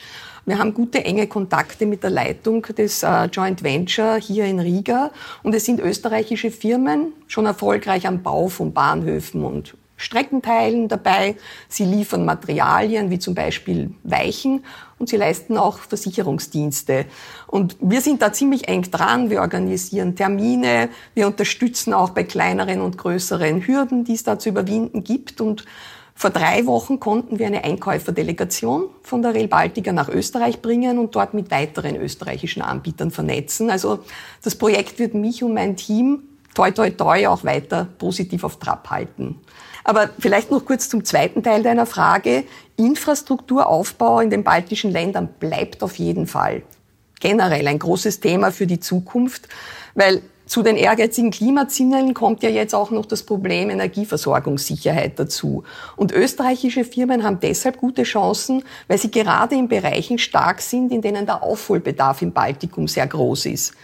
[0.50, 5.12] Wir haben gute, enge Kontakte mit der Leitung des äh, Joint Venture hier in Riga.
[5.44, 11.36] Und es sind österreichische Firmen schon erfolgreich am Bau von Bahnhöfen und Streckenteilen dabei.
[11.68, 14.64] Sie liefern Materialien wie zum Beispiel Weichen
[14.98, 17.04] und sie leisten auch Versicherungsdienste.
[17.46, 19.30] Und wir sind da ziemlich eng dran.
[19.30, 20.88] Wir organisieren Termine.
[21.14, 25.40] Wir unterstützen auch bei kleineren und größeren Hürden, die es da zu überwinden gibt.
[25.40, 25.64] Und
[26.20, 31.16] vor drei Wochen konnten wir eine Einkäuferdelegation von der Rail Baltica nach Österreich bringen und
[31.16, 33.70] dort mit weiteren österreichischen Anbietern vernetzen.
[33.70, 34.00] Also
[34.42, 38.90] das Projekt wird mich und mein Team toi toi toi auch weiter positiv auf Trab
[38.90, 39.40] halten.
[39.82, 42.44] Aber vielleicht noch kurz zum zweiten Teil deiner Frage.
[42.76, 46.60] Infrastrukturaufbau in den baltischen Ländern bleibt auf jeden Fall
[47.20, 49.48] generell ein großes Thema für die Zukunft,
[49.94, 55.62] weil zu den ehrgeizigen Klimazielen kommt ja jetzt auch noch das Problem Energieversorgungssicherheit dazu.
[55.94, 61.02] Und österreichische Firmen haben deshalb gute Chancen, weil sie gerade in Bereichen stark sind, in
[61.02, 63.74] denen der Aufholbedarf im Baltikum sehr groß ist.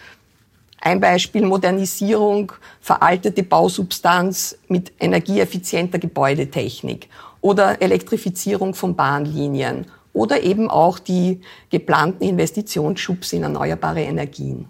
[0.81, 2.50] Ein Beispiel Modernisierung,
[2.81, 7.09] veraltete Bausubstanz mit energieeffizienter Gebäudetechnik
[7.42, 14.66] oder Elektrifizierung von Bahnlinien oder eben auch die geplanten Investitionsschubs in erneuerbare Energien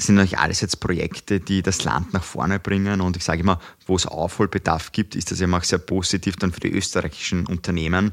[0.00, 3.00] sind natürlich alles jetzt Projekte, die das Land nach vorne bringen.
[3.00, 6.52] Und ich sage immer, wo es Aufholbedarf gibt, ist das eben auch sehr positiv dann
[6.52, 8.12] für die österreichischen Unternehmen,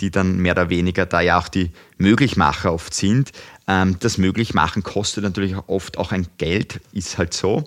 [0.00, 3.32] die dann mehr oder weniger da ja auch die Möglichmacher oft sind.
[3.68, 7.64] Ähm, das Möglichmachen kostet natürlich oft auch ein Geld, ist halt so.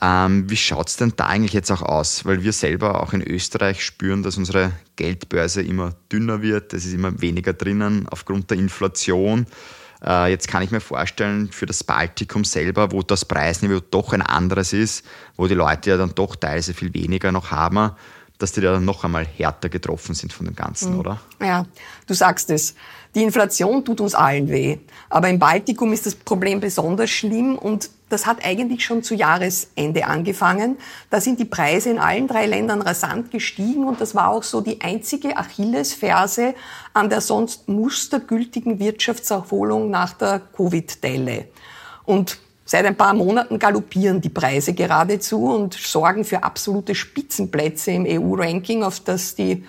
[0.00, 2.24] Ähm, wie schaut es denn da eigentlich jetzt auch aus?
[2.26, 6.92] Weil wir selber auch in Österreich spüren, dass unsere Geldbörse immer dünner wird, es ist
[6.92, 9.46] immer weniger drinnen aufgrund der Inflation.
[10.04, 14.22] Äh, jetzt kann ich mir vorstellen, für das Baltikum selber, wo das Preisniveau doch ein
[14.22, 15.04] anderes ist,
[15.36, 17.92] wo die Leute ja dann doch teilweise viel weniger noch haben,
[18.38, 21.00] dass die da noch einmal härter getroffen sind von dem Ganzen, mhm.
[21.00, 21.20] oder?
[21.40, 21.66] Ja,
[22.06, 22.74] du sagst es.
[23.16, 24.76] Die Inflation tut uns allen weh.
[25.08, 30.04] Aber im Baltikum ist das Problem besonders schlimm und das hat eigentlich schon zu Jahresende
[30.04, 30.76] angefangen.
[31.08, 34.60] Da sind die Preise in allen drei Ländern rasant gestiegen und das war auch so
[34.60, 36.54] die einzige Achillesferse
[36.92, 41.46] an der sonst mustergültigen Wirtschaftserholung nach der Covid-Delle.
[42.04, 48.04] Und seit ein paar Monaten galoppieren die Preise geradezu und sorgen für absolute Spitzenplätze im
[48.06, 49.64] EU-Ranking, auf das die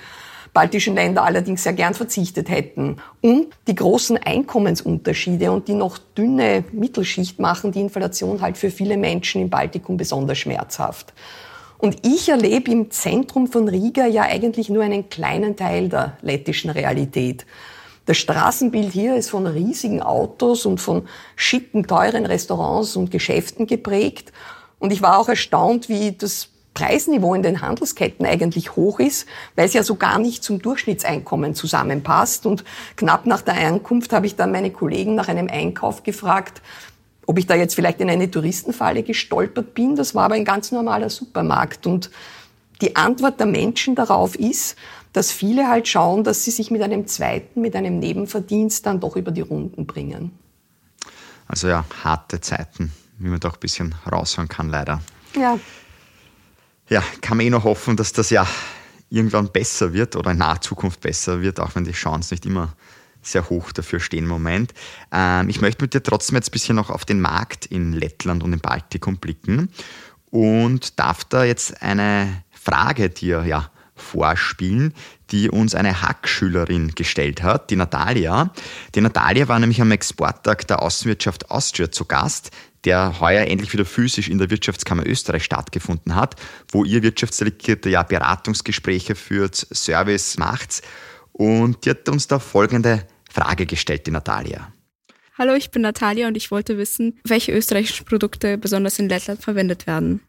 [0.58, 2.98] baltischen Länder allerdings sehr gern verzichtet hätten.
[3.22, 8.98] Und die großen Einkommensunterschiede und die noch dünne Mittelschicht machen die Inflation halt für viele
[8.98, 11.14] Menschen im Baltikum besonders schmerzhaft.
[11.78, 16.72] Und ich erlebe im Zentrum von Riga ja eigentlich nur einen kleinen Teil der lettischen
[16.72, 17.46] Realität.
[18.08, 24.34] Das Straßenbild hier ist von riesigen Autos und von schicken, teuren Restaurants und Geschäften geprägt.
[24.80, 29.66] Und ich war auch erstaunt, wie das Preisniveau in den Handelsketten eigentlich hoch ist, weil
[29.66, 32.46] es ja so gar nicht zum Durchschnittseinkommen zusammenpasst.
[32.46, 32.64] Und
[32.96, 36.62] knapp nach der Ankunft habe ich dann meine Kollegen nach einem Einkauf gefragt,
[37.26, 40.72] ob ich da jetzt vielleicht in eine Touristenfalle gestolpert bin, das war aber ein ganz
[40.72, 41.88] normaler Supermarkt.
[41.88, 42.12] Und
[42.82, 44.78] die Antwort der Menschen darauf ist,
[45.14, 49.16] dass viele halt schauen, dass sie sich mit einem zweiten, mit einem Nebenverdienst dann doch
[49.16, 50.32] über die Runden bringen.
[51.48, 55.02] Also ja, harte Zeiten, wie man doch ein bisschen raushören kann, leider.
[55.36, 55.58] Ja.
[56.90, 58.48] Ja, kann man eh noch hoffen, dass das ja
[59.10, 62.74] irgendwann besser wird oder in naher Zukunft besser wird, auch wenn die Chance nicht immer
[63.22, 64.74] sehr hoch dafür stehen im Moment.
[65.12, 68.42] Ähm, ich möchte mit dir trotzdem jetzt ein bisschen noch auf den Markt in Lettland
[68.44, 69.70] und im Baltikum blicken
[70.32, 74.94] und darf da jetzt eine Frage dir ja vorspielen,
[75.32, 78.54] die uns eine Hackschülerin gestellt hat, die Natalia.
[78.96, 82.52] Die Natalia war nämlich am Exporttag der Außenwirtschaft Austria zu Gast,
[82.86, 86.36] der heuer endlich wieder physisch in der Wirtschaftskammer Österreich stattgefunden hat,
[86.72, 90.82] wo ihr Wirtschaftsdelegierte ja Beratungsgespräche führt, Service macht.
[91.34, 94.72] Und die hat uns da folgende Frage gestellt, die Natalia.
[95.38, 99.86] Hallo, ich bin Natalia und ich wollte wissen, welche österreichischen Produkte besonders in Lettland verwendet
[99.86, 100.22] werden.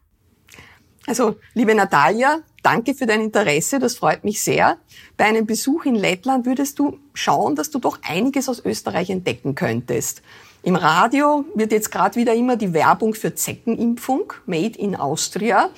[1.07, 4.77] Also, liebe Natalia, danke für dein Interesse, das freut mich sehr.
[5.17, 9.55] Bei einem Besuch in Lettland würdest du schauen, dass du doch einiges aus Österreich entdecken
[9.55, 10.21] könntest.
[10.61, 15.69] Im Radio wird jetzt gerade wieder immer die Werbung für Zeckenimpfung, Made in Austria,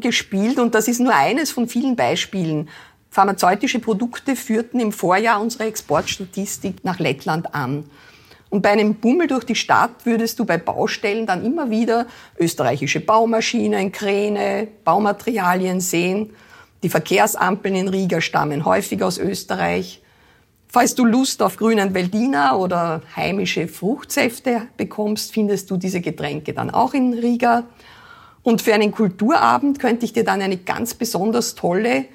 [0.00, 2.68] gespielt und das ist nur eines von vielen Beispielen.
[3.10, 7.84] Pharmazeutische Produkte führten im Vorjahr unsere Exportstatistik nach Lettland an.
[8.50, 13.00] Und bei einem Bummel durch die Stadt würdest du bei Baustellen dann immer wieder österreichische
[13.00, 16.30] Baumaschinen, Kräne, Baumaterialien sehen.
[16.82, 20.02] Die Verkehrsampeln in Riga stammen häufig aus Österreich.
[20.66, 26.70] Falls du Lust auf grünen Veldiner oder heimische Fruchtsäfte bekommst, findest du diese Getränke dann
[26.70, 27.64] auch in Riga.
[28.42, 32.06] Und für einen Kulturabend könnte ich dir dann eine ganz besonders tolle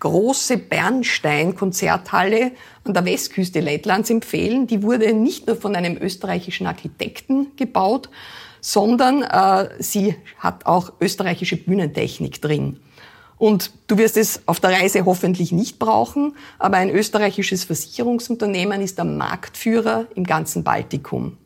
[0.00, 2.52] große Bernstein-Konzerthalle
[2.84, 4.66] an der Westküste Lettlands empfehlen.
[4.66, 8.08] Die wurde nicht nur von einem österreichischen Architekten gebaut,
[8.60, 12.80] sondern äh, sie hat auch österreichische Bühnentechnik drin.
[13.38, 18.96] Und du wirst es auf der Reise hoffentlich nicht brauchen, aber ein österreichisches Versicherungsunternehmen ist
[18.96, 21.36] der Marktführer im ganzen Baltikum.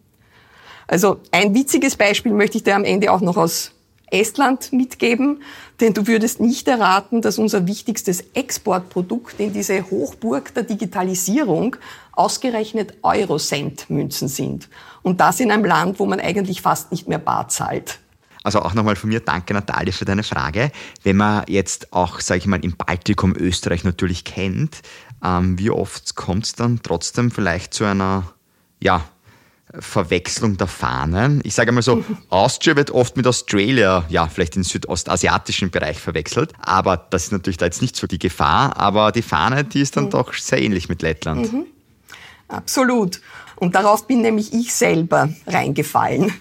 [0.86, 3.72] Also ein witziges Beispiel möchte ich dir am Ende auch noch aus
[4.10, 5.42] Estland mitgeben,
[5.80, 11.76] denn du würdest nicht erraten, dass unser wichtigstes Exportprodukt in diese Hochburg der Digitalisierung
[12.12, 14.68] ausgerechnet Eurocent-Münzen sind.
[15.02, 17.98] Und das in einem Land, wo man eigentlich fast nicht mehr bar zahlt.
[18.42, 20.72] Also auch nochmal von mir danke, Natalia, für deine Frage.
[21.02, 24.80] Wenn man jetzt auch, sage ich mal, im Baltikum Österreich natürlich kennt,
[25.22, 28.32] ähm, wie oft kommt es dann trotzdem vielleicht zu einer,
[28.80, 29.04] ja,
[29.78, 31.40] Verwechslung der Fahnen.
[31.44, 36.52] Ich sage mal so, Austria wird oft mit Australia, ja, vielleicht im südostasiatischen Bereich verwechselt,
[36.60, 39.96] aber das ist natürlich da jetzt nicht so die Gefahr, aber die Fahne, die ist
[39.96, 40.10] dann mhm.
[40.10, 41.52] doch sehr ähnlich mit Lettland.
[41.52, 41.66] Mhm.
[42.48, 43.20] Absolut.
[43.60, 46.32] Und darauf bin nämlich ich selber reingefallen.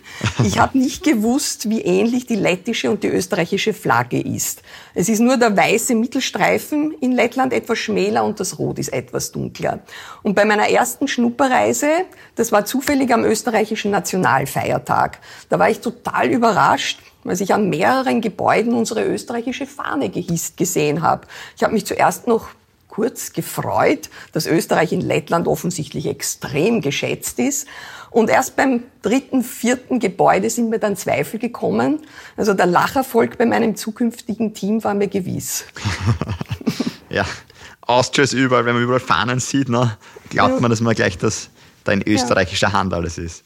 [0.45, 4.61] Ich habe nicht gewusst, wie ähnlich die lettische und die österreichische Flagge ist.
[4.95, 9.33] Es ist nur der weiße Mittelstreifen in Lettland etwas schmäler und das Rot ist etwas
[9.33, 9.79] dunkler.
[10.23, 11.89] Und bei meiner ersten Schnupperreise,
[12.35, 18.21] das war zufällig am österreichischen Nationalfeiertag, da war ich total überrascht, weil ich an mehreren
[18.21, 21.27] Gebäuden unsere österreichische Fahne gehisst gesehen habe.
[21.57, 22.47] Ich habe mich zuerst noch
[22.89, 27.67] kurz gefreut, dass Österreich in Lettland offensichtlich extrem geschätzt ist.
[28.11, 31.99] Und erst beim dritten, vierten Gebäude sind mir dann Zweifel gekommen.
[32.35, 35.65] Also der Lacherfolg bei meinem zukünftigen Team war mir gewiss.
[37.09, 37.25] ja,
[37.81, 39.97] Austria ist überall, wenn man überall Fahnen sieht, ne,
[40.29, 40.59] glaubt ja.
[40.59, 41.49] man, dass man gleich das
[41.83, 43.43] da in österreichischer Hand alles ist.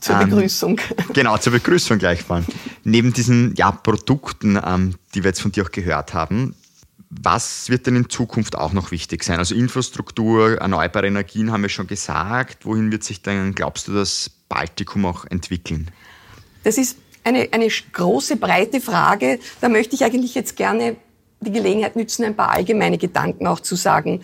[0.00, 0.80] Zur ähm, Begrüßung.
[1.14, 2.46] Genau, zur Begrüßung gleichfalls.
[2.84, 6.54] Neben diesen ja, Produkten, ähm, die wir jetzt von dir auch gehört haben,
[7.10, 9.38] was wird denn in Zukunft auch noch wichtig sein?
[9.38, 12.66] Also Infrastruktur, erneuerbare Energien haben wir schon gesagt.
[12.66, 15.90] Wohin wird sich dann, glaubst du, das Baltikum auch entwickeln?
[16.64, 19.38] Das ist eine, eine große, breite Frage.
[19.60, 20.96] Da möchte ich eigentlich jetzt gerne
[21.40, 24.22] die Gelegenheit nützen, ein paar allgemeine Gedanken auch zu sagen.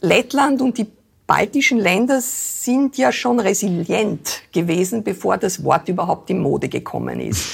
[0.00, 0.86] Lettland und die
[1.26, 7.44] baltischen Länder sind ja schon resilient gewesen, bevor das Wort überhaupt in Mode gekommen ist.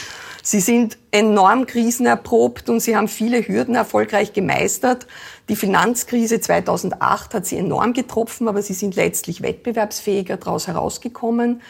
[0.47, 5.09] Sie sind enorm krisenerprobt und sie haben viele Hürden erfolgreich gemeistert.
[5.49, 11.63] Die Finanzkrise 2008 hat sie enorm getroffen, aber sie sind letztlich wettbewerbsfähiger daraus herausgekommen.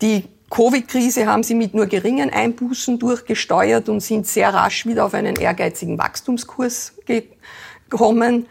[0.00, 5.12] Die Covid-Krise haben sie mit nur geringen Einbußen durchgesteuert und sind sehr rasch wieder auf
[5.12, 8.46] einen ehrgeizigen Wachstumskurs gekommen.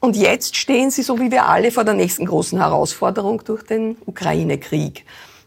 [0.00, 3.98] Und jetzt stehen sie, so wie wir alle, vor der nächsten großen Herausforderung durch den
[4.06, 5.04] Ukraine-Krieg.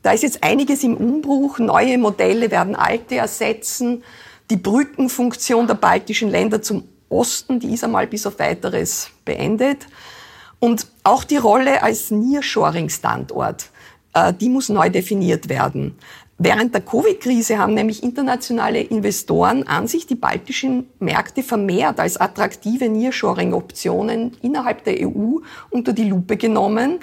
[0.07, 1.59] Da ist jetzt einiges im Umbruch.
[1.59, 4.05] Neue Modelle werden alte ersetzen.
[4.49, 9.85] Die Brückenfunktion der baltischen Länder zum Osten, die ist einmal bis auf weiteres beendet.
[10.59, 13.69] Und auch die Rolle als Nearshoring-Standort
[14.13, 15.97] äh, die muss neu definiert werden.
[16.37, 22.87] Während der Covid-Krise haben nämlich internationale Investoren an sich die baltischen Märkte vermehrt als attraktive
[22.87, 25.39] Nearshoring-Optionen innerhalb der EU
[25.69, 26.99] unter die Lupe genommen.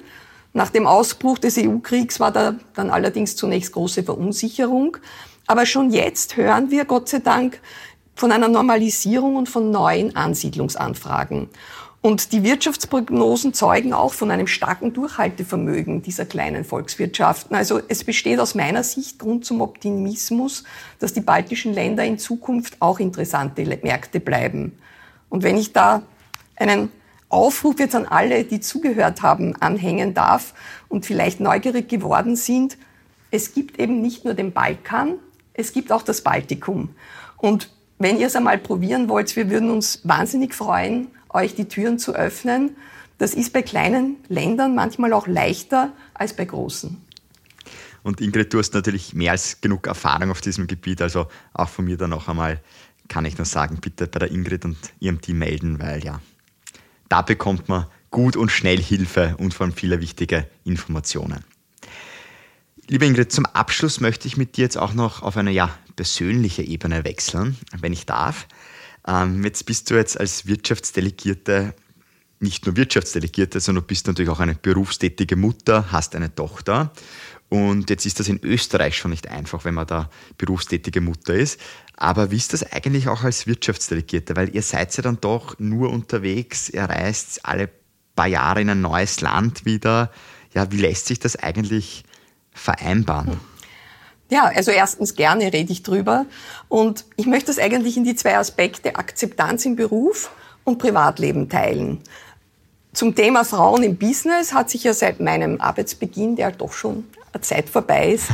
[0.55, 4.97] Nach dem Ausbruch des EU-Kriegs war da dann allerdings zunächst große Verunsicherung.
[5.49, 7.61] Aber schon jetzt hören wir, Gott sei Dank,
[8.15, 11.49] von einer Normalisierung und von neuen Ansiedlungsanfragen.
[12.01, 17.57] Und die Wirtschaftsprognosen zeugen auch von einem starken Durchhaltevermögen dieser kleinen Volkswirtschaften.
[17.57, 20.63] Also es besteht aus meiner Sicht Grund zum Optimismus,
[21.01, 24.79] dass die baltischen Länder in Zukunft auch interessante Märkte bleiben.
[25.31, 26.03] Und wenn ich da
[26.57, 26.91] einen
[27.35, 30.55] Aufruf jetzt an alle, die zugehört haben, anhängen darf
[30.89, 32.79] und vielleicht neugierig geworden sind,
[33.31, 35.15] es gibt eben nicht nur den Balkan,
[35.55, 36.91] es gibt auch das Baltikum.
[37.37, 37.69] Und
[37.99, 42.15] wenn ihr es einmal probieren wollt, wir würden uns wahnsinnig freuen, euch die Türen zu
[42.15, 42.77] öffnen.
[43.19, 46.97] Das ist bei kleinen Ländern manchmal auch leichter als bei großen.
[48.05, 51.87] Und Ingrid, du hast natürlich mehr als genug Erfahrung auf diesem Gebiet, also auch von
[51.87, 52.61] mir dann noch einmal
[53.09, 56.21] kann ich nur sagen, bitte bei der Ingrid und ihrem Team melden, weil ja,
[57.15, 61.45] da bekommt man gut und schnell Hilfe und vor allem viele wichtige Informationen.
[62.89, 66.65] Liebe Ingrid, zum Abschluss möchte ich mit dir jetzt auch noch auf eine ja, persönliche
[66.65, 68.49] Ebene wechseln, wenn ich darf.
[69.07, 71.75] Ähm, jetzt bist du jetzt als Wirtschaftsdelegierte
[72.41, 76.93] nicht nur Wirtschaftsdelegierte, sondern bist natürlich auch eine berufstätige Mutter, hast eine Tochter.
[77.49, 81.61] Und jetzt ist das in Österreich schon nicht einfach, wenn man da berufstätige Mutter ist.
[81.97, 84.35] Aber wie ist das eigentlich auch als Wirtschaftsdelegierte?
[84.35, 87.71] Weil ihr seid ja dann doch nur unterwegs, ihr reist alle
[88.17, 90.11] paar Jahre in ein neues Land wieder.
[90.53, 92.05] Ja, wie lässt sich das eigentlich
[92.53, 93.41] vereinbaren?
[94.31, 96.27] Ja, also erstens gerne rede ich drüber.
[96.69, 100.31] Und ich möchte das eigentlich in die zwei Aspekte Akzeptanz im Beruf
[100.65, 102.01] und Privatleben teilen.
[102.93, 107.05] Zum Thema Frauen im Business hat sich ja seit meinem Arbeitsbeginn, der doch schon
[107.41, 108.29] Zeit vorbei ist,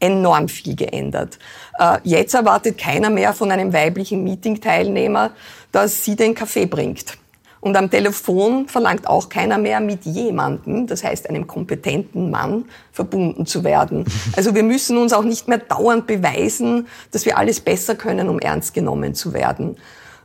[0.00, 1.38] enorm viel geändert.
[1.78, 5.32] Äh, jetzt erwartet keiner mehr von einem weiblichen Meeting-Teilnehmer,
[5.72, 7.18] dass sie den Kaffee bringt.
[7.60, 13.46] Und am Telefon verlangt auch keiner mehr mit jemandem, das heißt einem kompetenten Mann, verbunden
[13.46, 14.04] zu werden.
[14.36, 18.38] Also wir müssen uns auch nicht mehr dauernd beweisen, dass wir alles besser können, um
[18.38, 19.76] ernst genommen zu werden.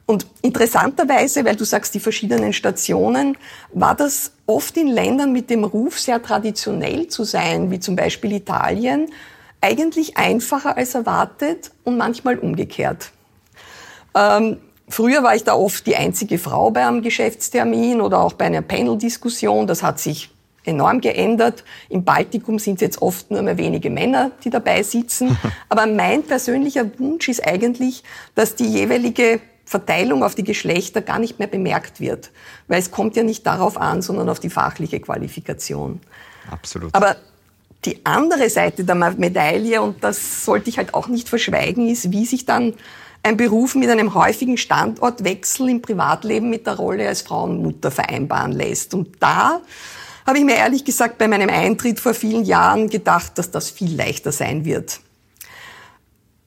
[0.05, 3.37] Und interessanterweise, weil du sagst, die verschiedenen Stationen,
[3.71, 8.33] war das oft in Ländern mit dem Ruf, sehr traditionell zu sein, wie zum Beispiel
[8.33, 9.09] Italien,
[9.61, 13.11] eigentlich einfacher als erwartet und manchmal umgekehrt.
[14.13, 14.57] Ähm,
[14.89, 18.61] Früher war ich da oft die einzige Frau bei einem Geschäftstermin oder auch bei einer
[18.61, 19.65] Panel-Diskussion.
[19.65, 20.29] Das hat sich
[20.65, 21.63] enorm geändert.
[21.89, 25.37] Im Baltikum sind es jetzt oft nur mehr wenige Männer, die dabei sitzen.
[25.69, 28.03] Aber mein persönlicher Wunsch ist eigentlich,
[28.35, 32.31] dass die jeweilige Verteilung auf die Geschlechter gar nicht mehr bemerkt wird.
[32.67, 36.01] Weil es kommt ja nicht darauf an, sondern auf die fachliche Qualifikation.
[36.51, 36.93] Absolut.
[36.93, 37.15] Aber
[37.85, 42.25] die andere Seite der Medaille, und das sollte ich halt auch nicht verschweigen, ist, wie
[42.25, 42.73] sich dann
[43.23, 47.89] ein Beruf mit einem häufigen Standortwechsel im Privatleben mit der Rolle als Frau und Mutter
[47.89, 48.93] vereinbaren lässt.
[48.93, 49.61] Und da
[50.25, 53.95] habe ich mir ehrlich gesagt bei meinem Eintritt vor vielen Jahren gedacht, dass das viel
[53.95, 54.99] leichter sein wird.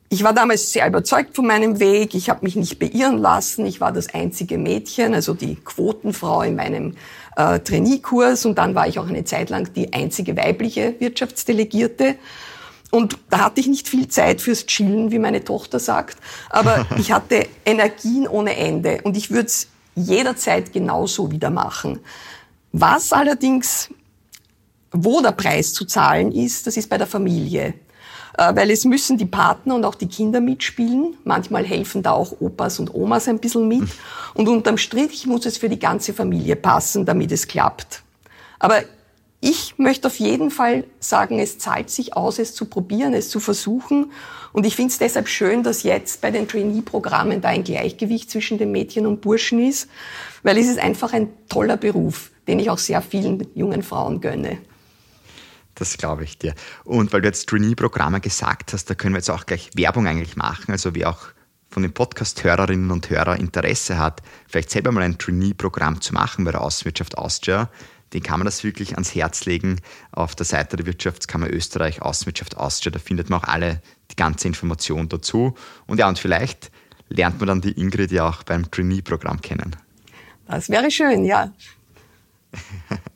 [0.08, 2.14] Ich war damals sehr überzeugt von meinem Weg.
[2.14, 3.66] Ich habe mich nicht beirren lassen.
[3.66, 6.94] Ich war das einzige Mädchen, also die Quotenfrau in meinem
[7.36, 8.46] äh, Trainee-Kurs.
[8.46, 12.14] Und dann war ich auch eine Zeit lang die einzige weibliche Wirtschaftsdelegierte.
[12.92, 16.18] Und da hatte ich nicht viel Zeit fürs Chillen, wie meine Tochter sagt.
[16.50, 22.00] Aber ich hatte Energien ohne Ende und ich würde es jederzeit genauso wieder machen.
[22.72, 23.88] Was allerdings,
[24.92, 27.74] wo der Preis zu zahlen ist, das ist bei der Familie.
[28.36, 31.16] Äh, weil es müssen die Partner und auch die Kinder mitspielen.
[31.24, 33.88] Manchmal helfen da auch Opas und Omas ein bisschen mit.
[34.34, 38.02] Und unterm Strich muss es für die ganze Familie passen, damit es klappt.
[38.58, 38.82] Aber
[39.40, 43.40] ich möchte auf jeden Fall sagen, es zahlt sich aus, es zu probieren, es zu
[43.40, 44.12] versuchen.
[44.52, 48.58] Und ich finde es deshalb schön, dass jetzt bei den Trainee-Programmen da ein Gleichgewicht zwischen
[48.58, 49.88] den Mädchen und Burschen ist,
[50.42, 54.58] weil es ist einfach ein toller Beruf, den ich auch sehr vielen jungen Frauen gönne.
[55.76, 56.54] Das glaube ich dir.
[56.84, 60.34] Und weil du jetzt Trainee-Programme gesagt hast, da können wir jetzt auch gleich Werbung eigentlich
[60.34, 60.72] machen.
[60.72, 61.26] Also wer auch
[61.68, 66.52] von den Podcast-Hörerinnen und Hörern Interesse hat, vielleicht selber mal ein Trainee-Programm zu machen bei
[66.52, 67.70] der Außenwirtschaft Austria,
[68.14, 69.80] den kann man das wirklich ans Herz legen
[70.12, 72.92] auf der Seite der Wirtschaftskammer Österreich, Außenwirtschaft Austria.
[72.92, 75.54] Da findet man auch alle die ganze Information dazu.
[75.86, 76.70] Und ja, und vielleicht
[77.10, 79.76] lernt man dann die Ingrid ja auch beim Trainee-Programm kennen.
[80.46, 81.52] Das wäre schön, ja.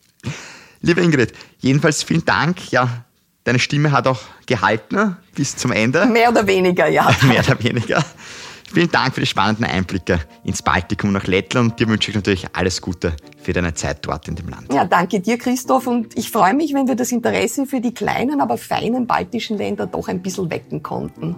[0.83, 2.71] Liebe Ingrid, jedenfalls vielen Dank.
[2.73, 3.05] Ja,
[3.45, 6.07] deine Stimme hat auch gehalten bis zum Ende.
[6.07, 7.11] Mehr oder weniger, ja.
[7.23, 8.03] Mehr oder weniger.
[8.73, 11.79] Vielen Dank für die spannenden Einblicke ins Baltikum nach Lettland.
[11.79, 14.73] Dir wünsche ich natürlich alles Gute für deine Zeit dort in dem Land.
[14.73, 15.87] Ja, danke dir, Christoph.
[15.89, 19.87] Und ich freue mich, wenn wir das Interesse für die kleinen, aber feinen baltischen Länder
[19.87, 21.35] doch ein bisschen wecken konnten.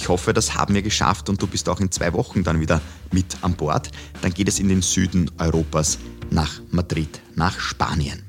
[0.00, 2.80] Ich hoffe, das haben wir geschafft und du bist auch in zwei Wochen dann wieder
[3.10, 3.90] mit an Bord.
[4.22, 5.98] Dann geht es in den Süden Europas
[6.30, 8.22] nach Madrid, nach Spanien.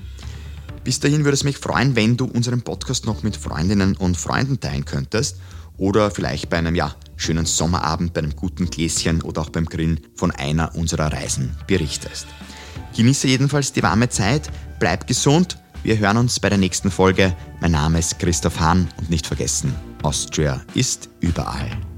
[0.84, 4.60] Bis dahin würde es mich freuen, wenn du unseren Podcast noch mit Freundinnen und Freunden
[4.60, 5.38] teilen könntest
[5.78, 10.00] oder vielleicht bei einem ja, schönen Sommerabend, bei einem guten Gläschen oder auch beim Grillen
[10.16, 12.26] von einer unserer Reisen berichtest.
[12.96, 14.50] Genieße jedenfalls die warme Zeit,
[14.80, 17.36] bleib gesund, wir hören uns bei der nächsten Folge.
[17.62, 21.89] Mein Name ist Christoph Hahn und nicht vergessen, Austria ist überall.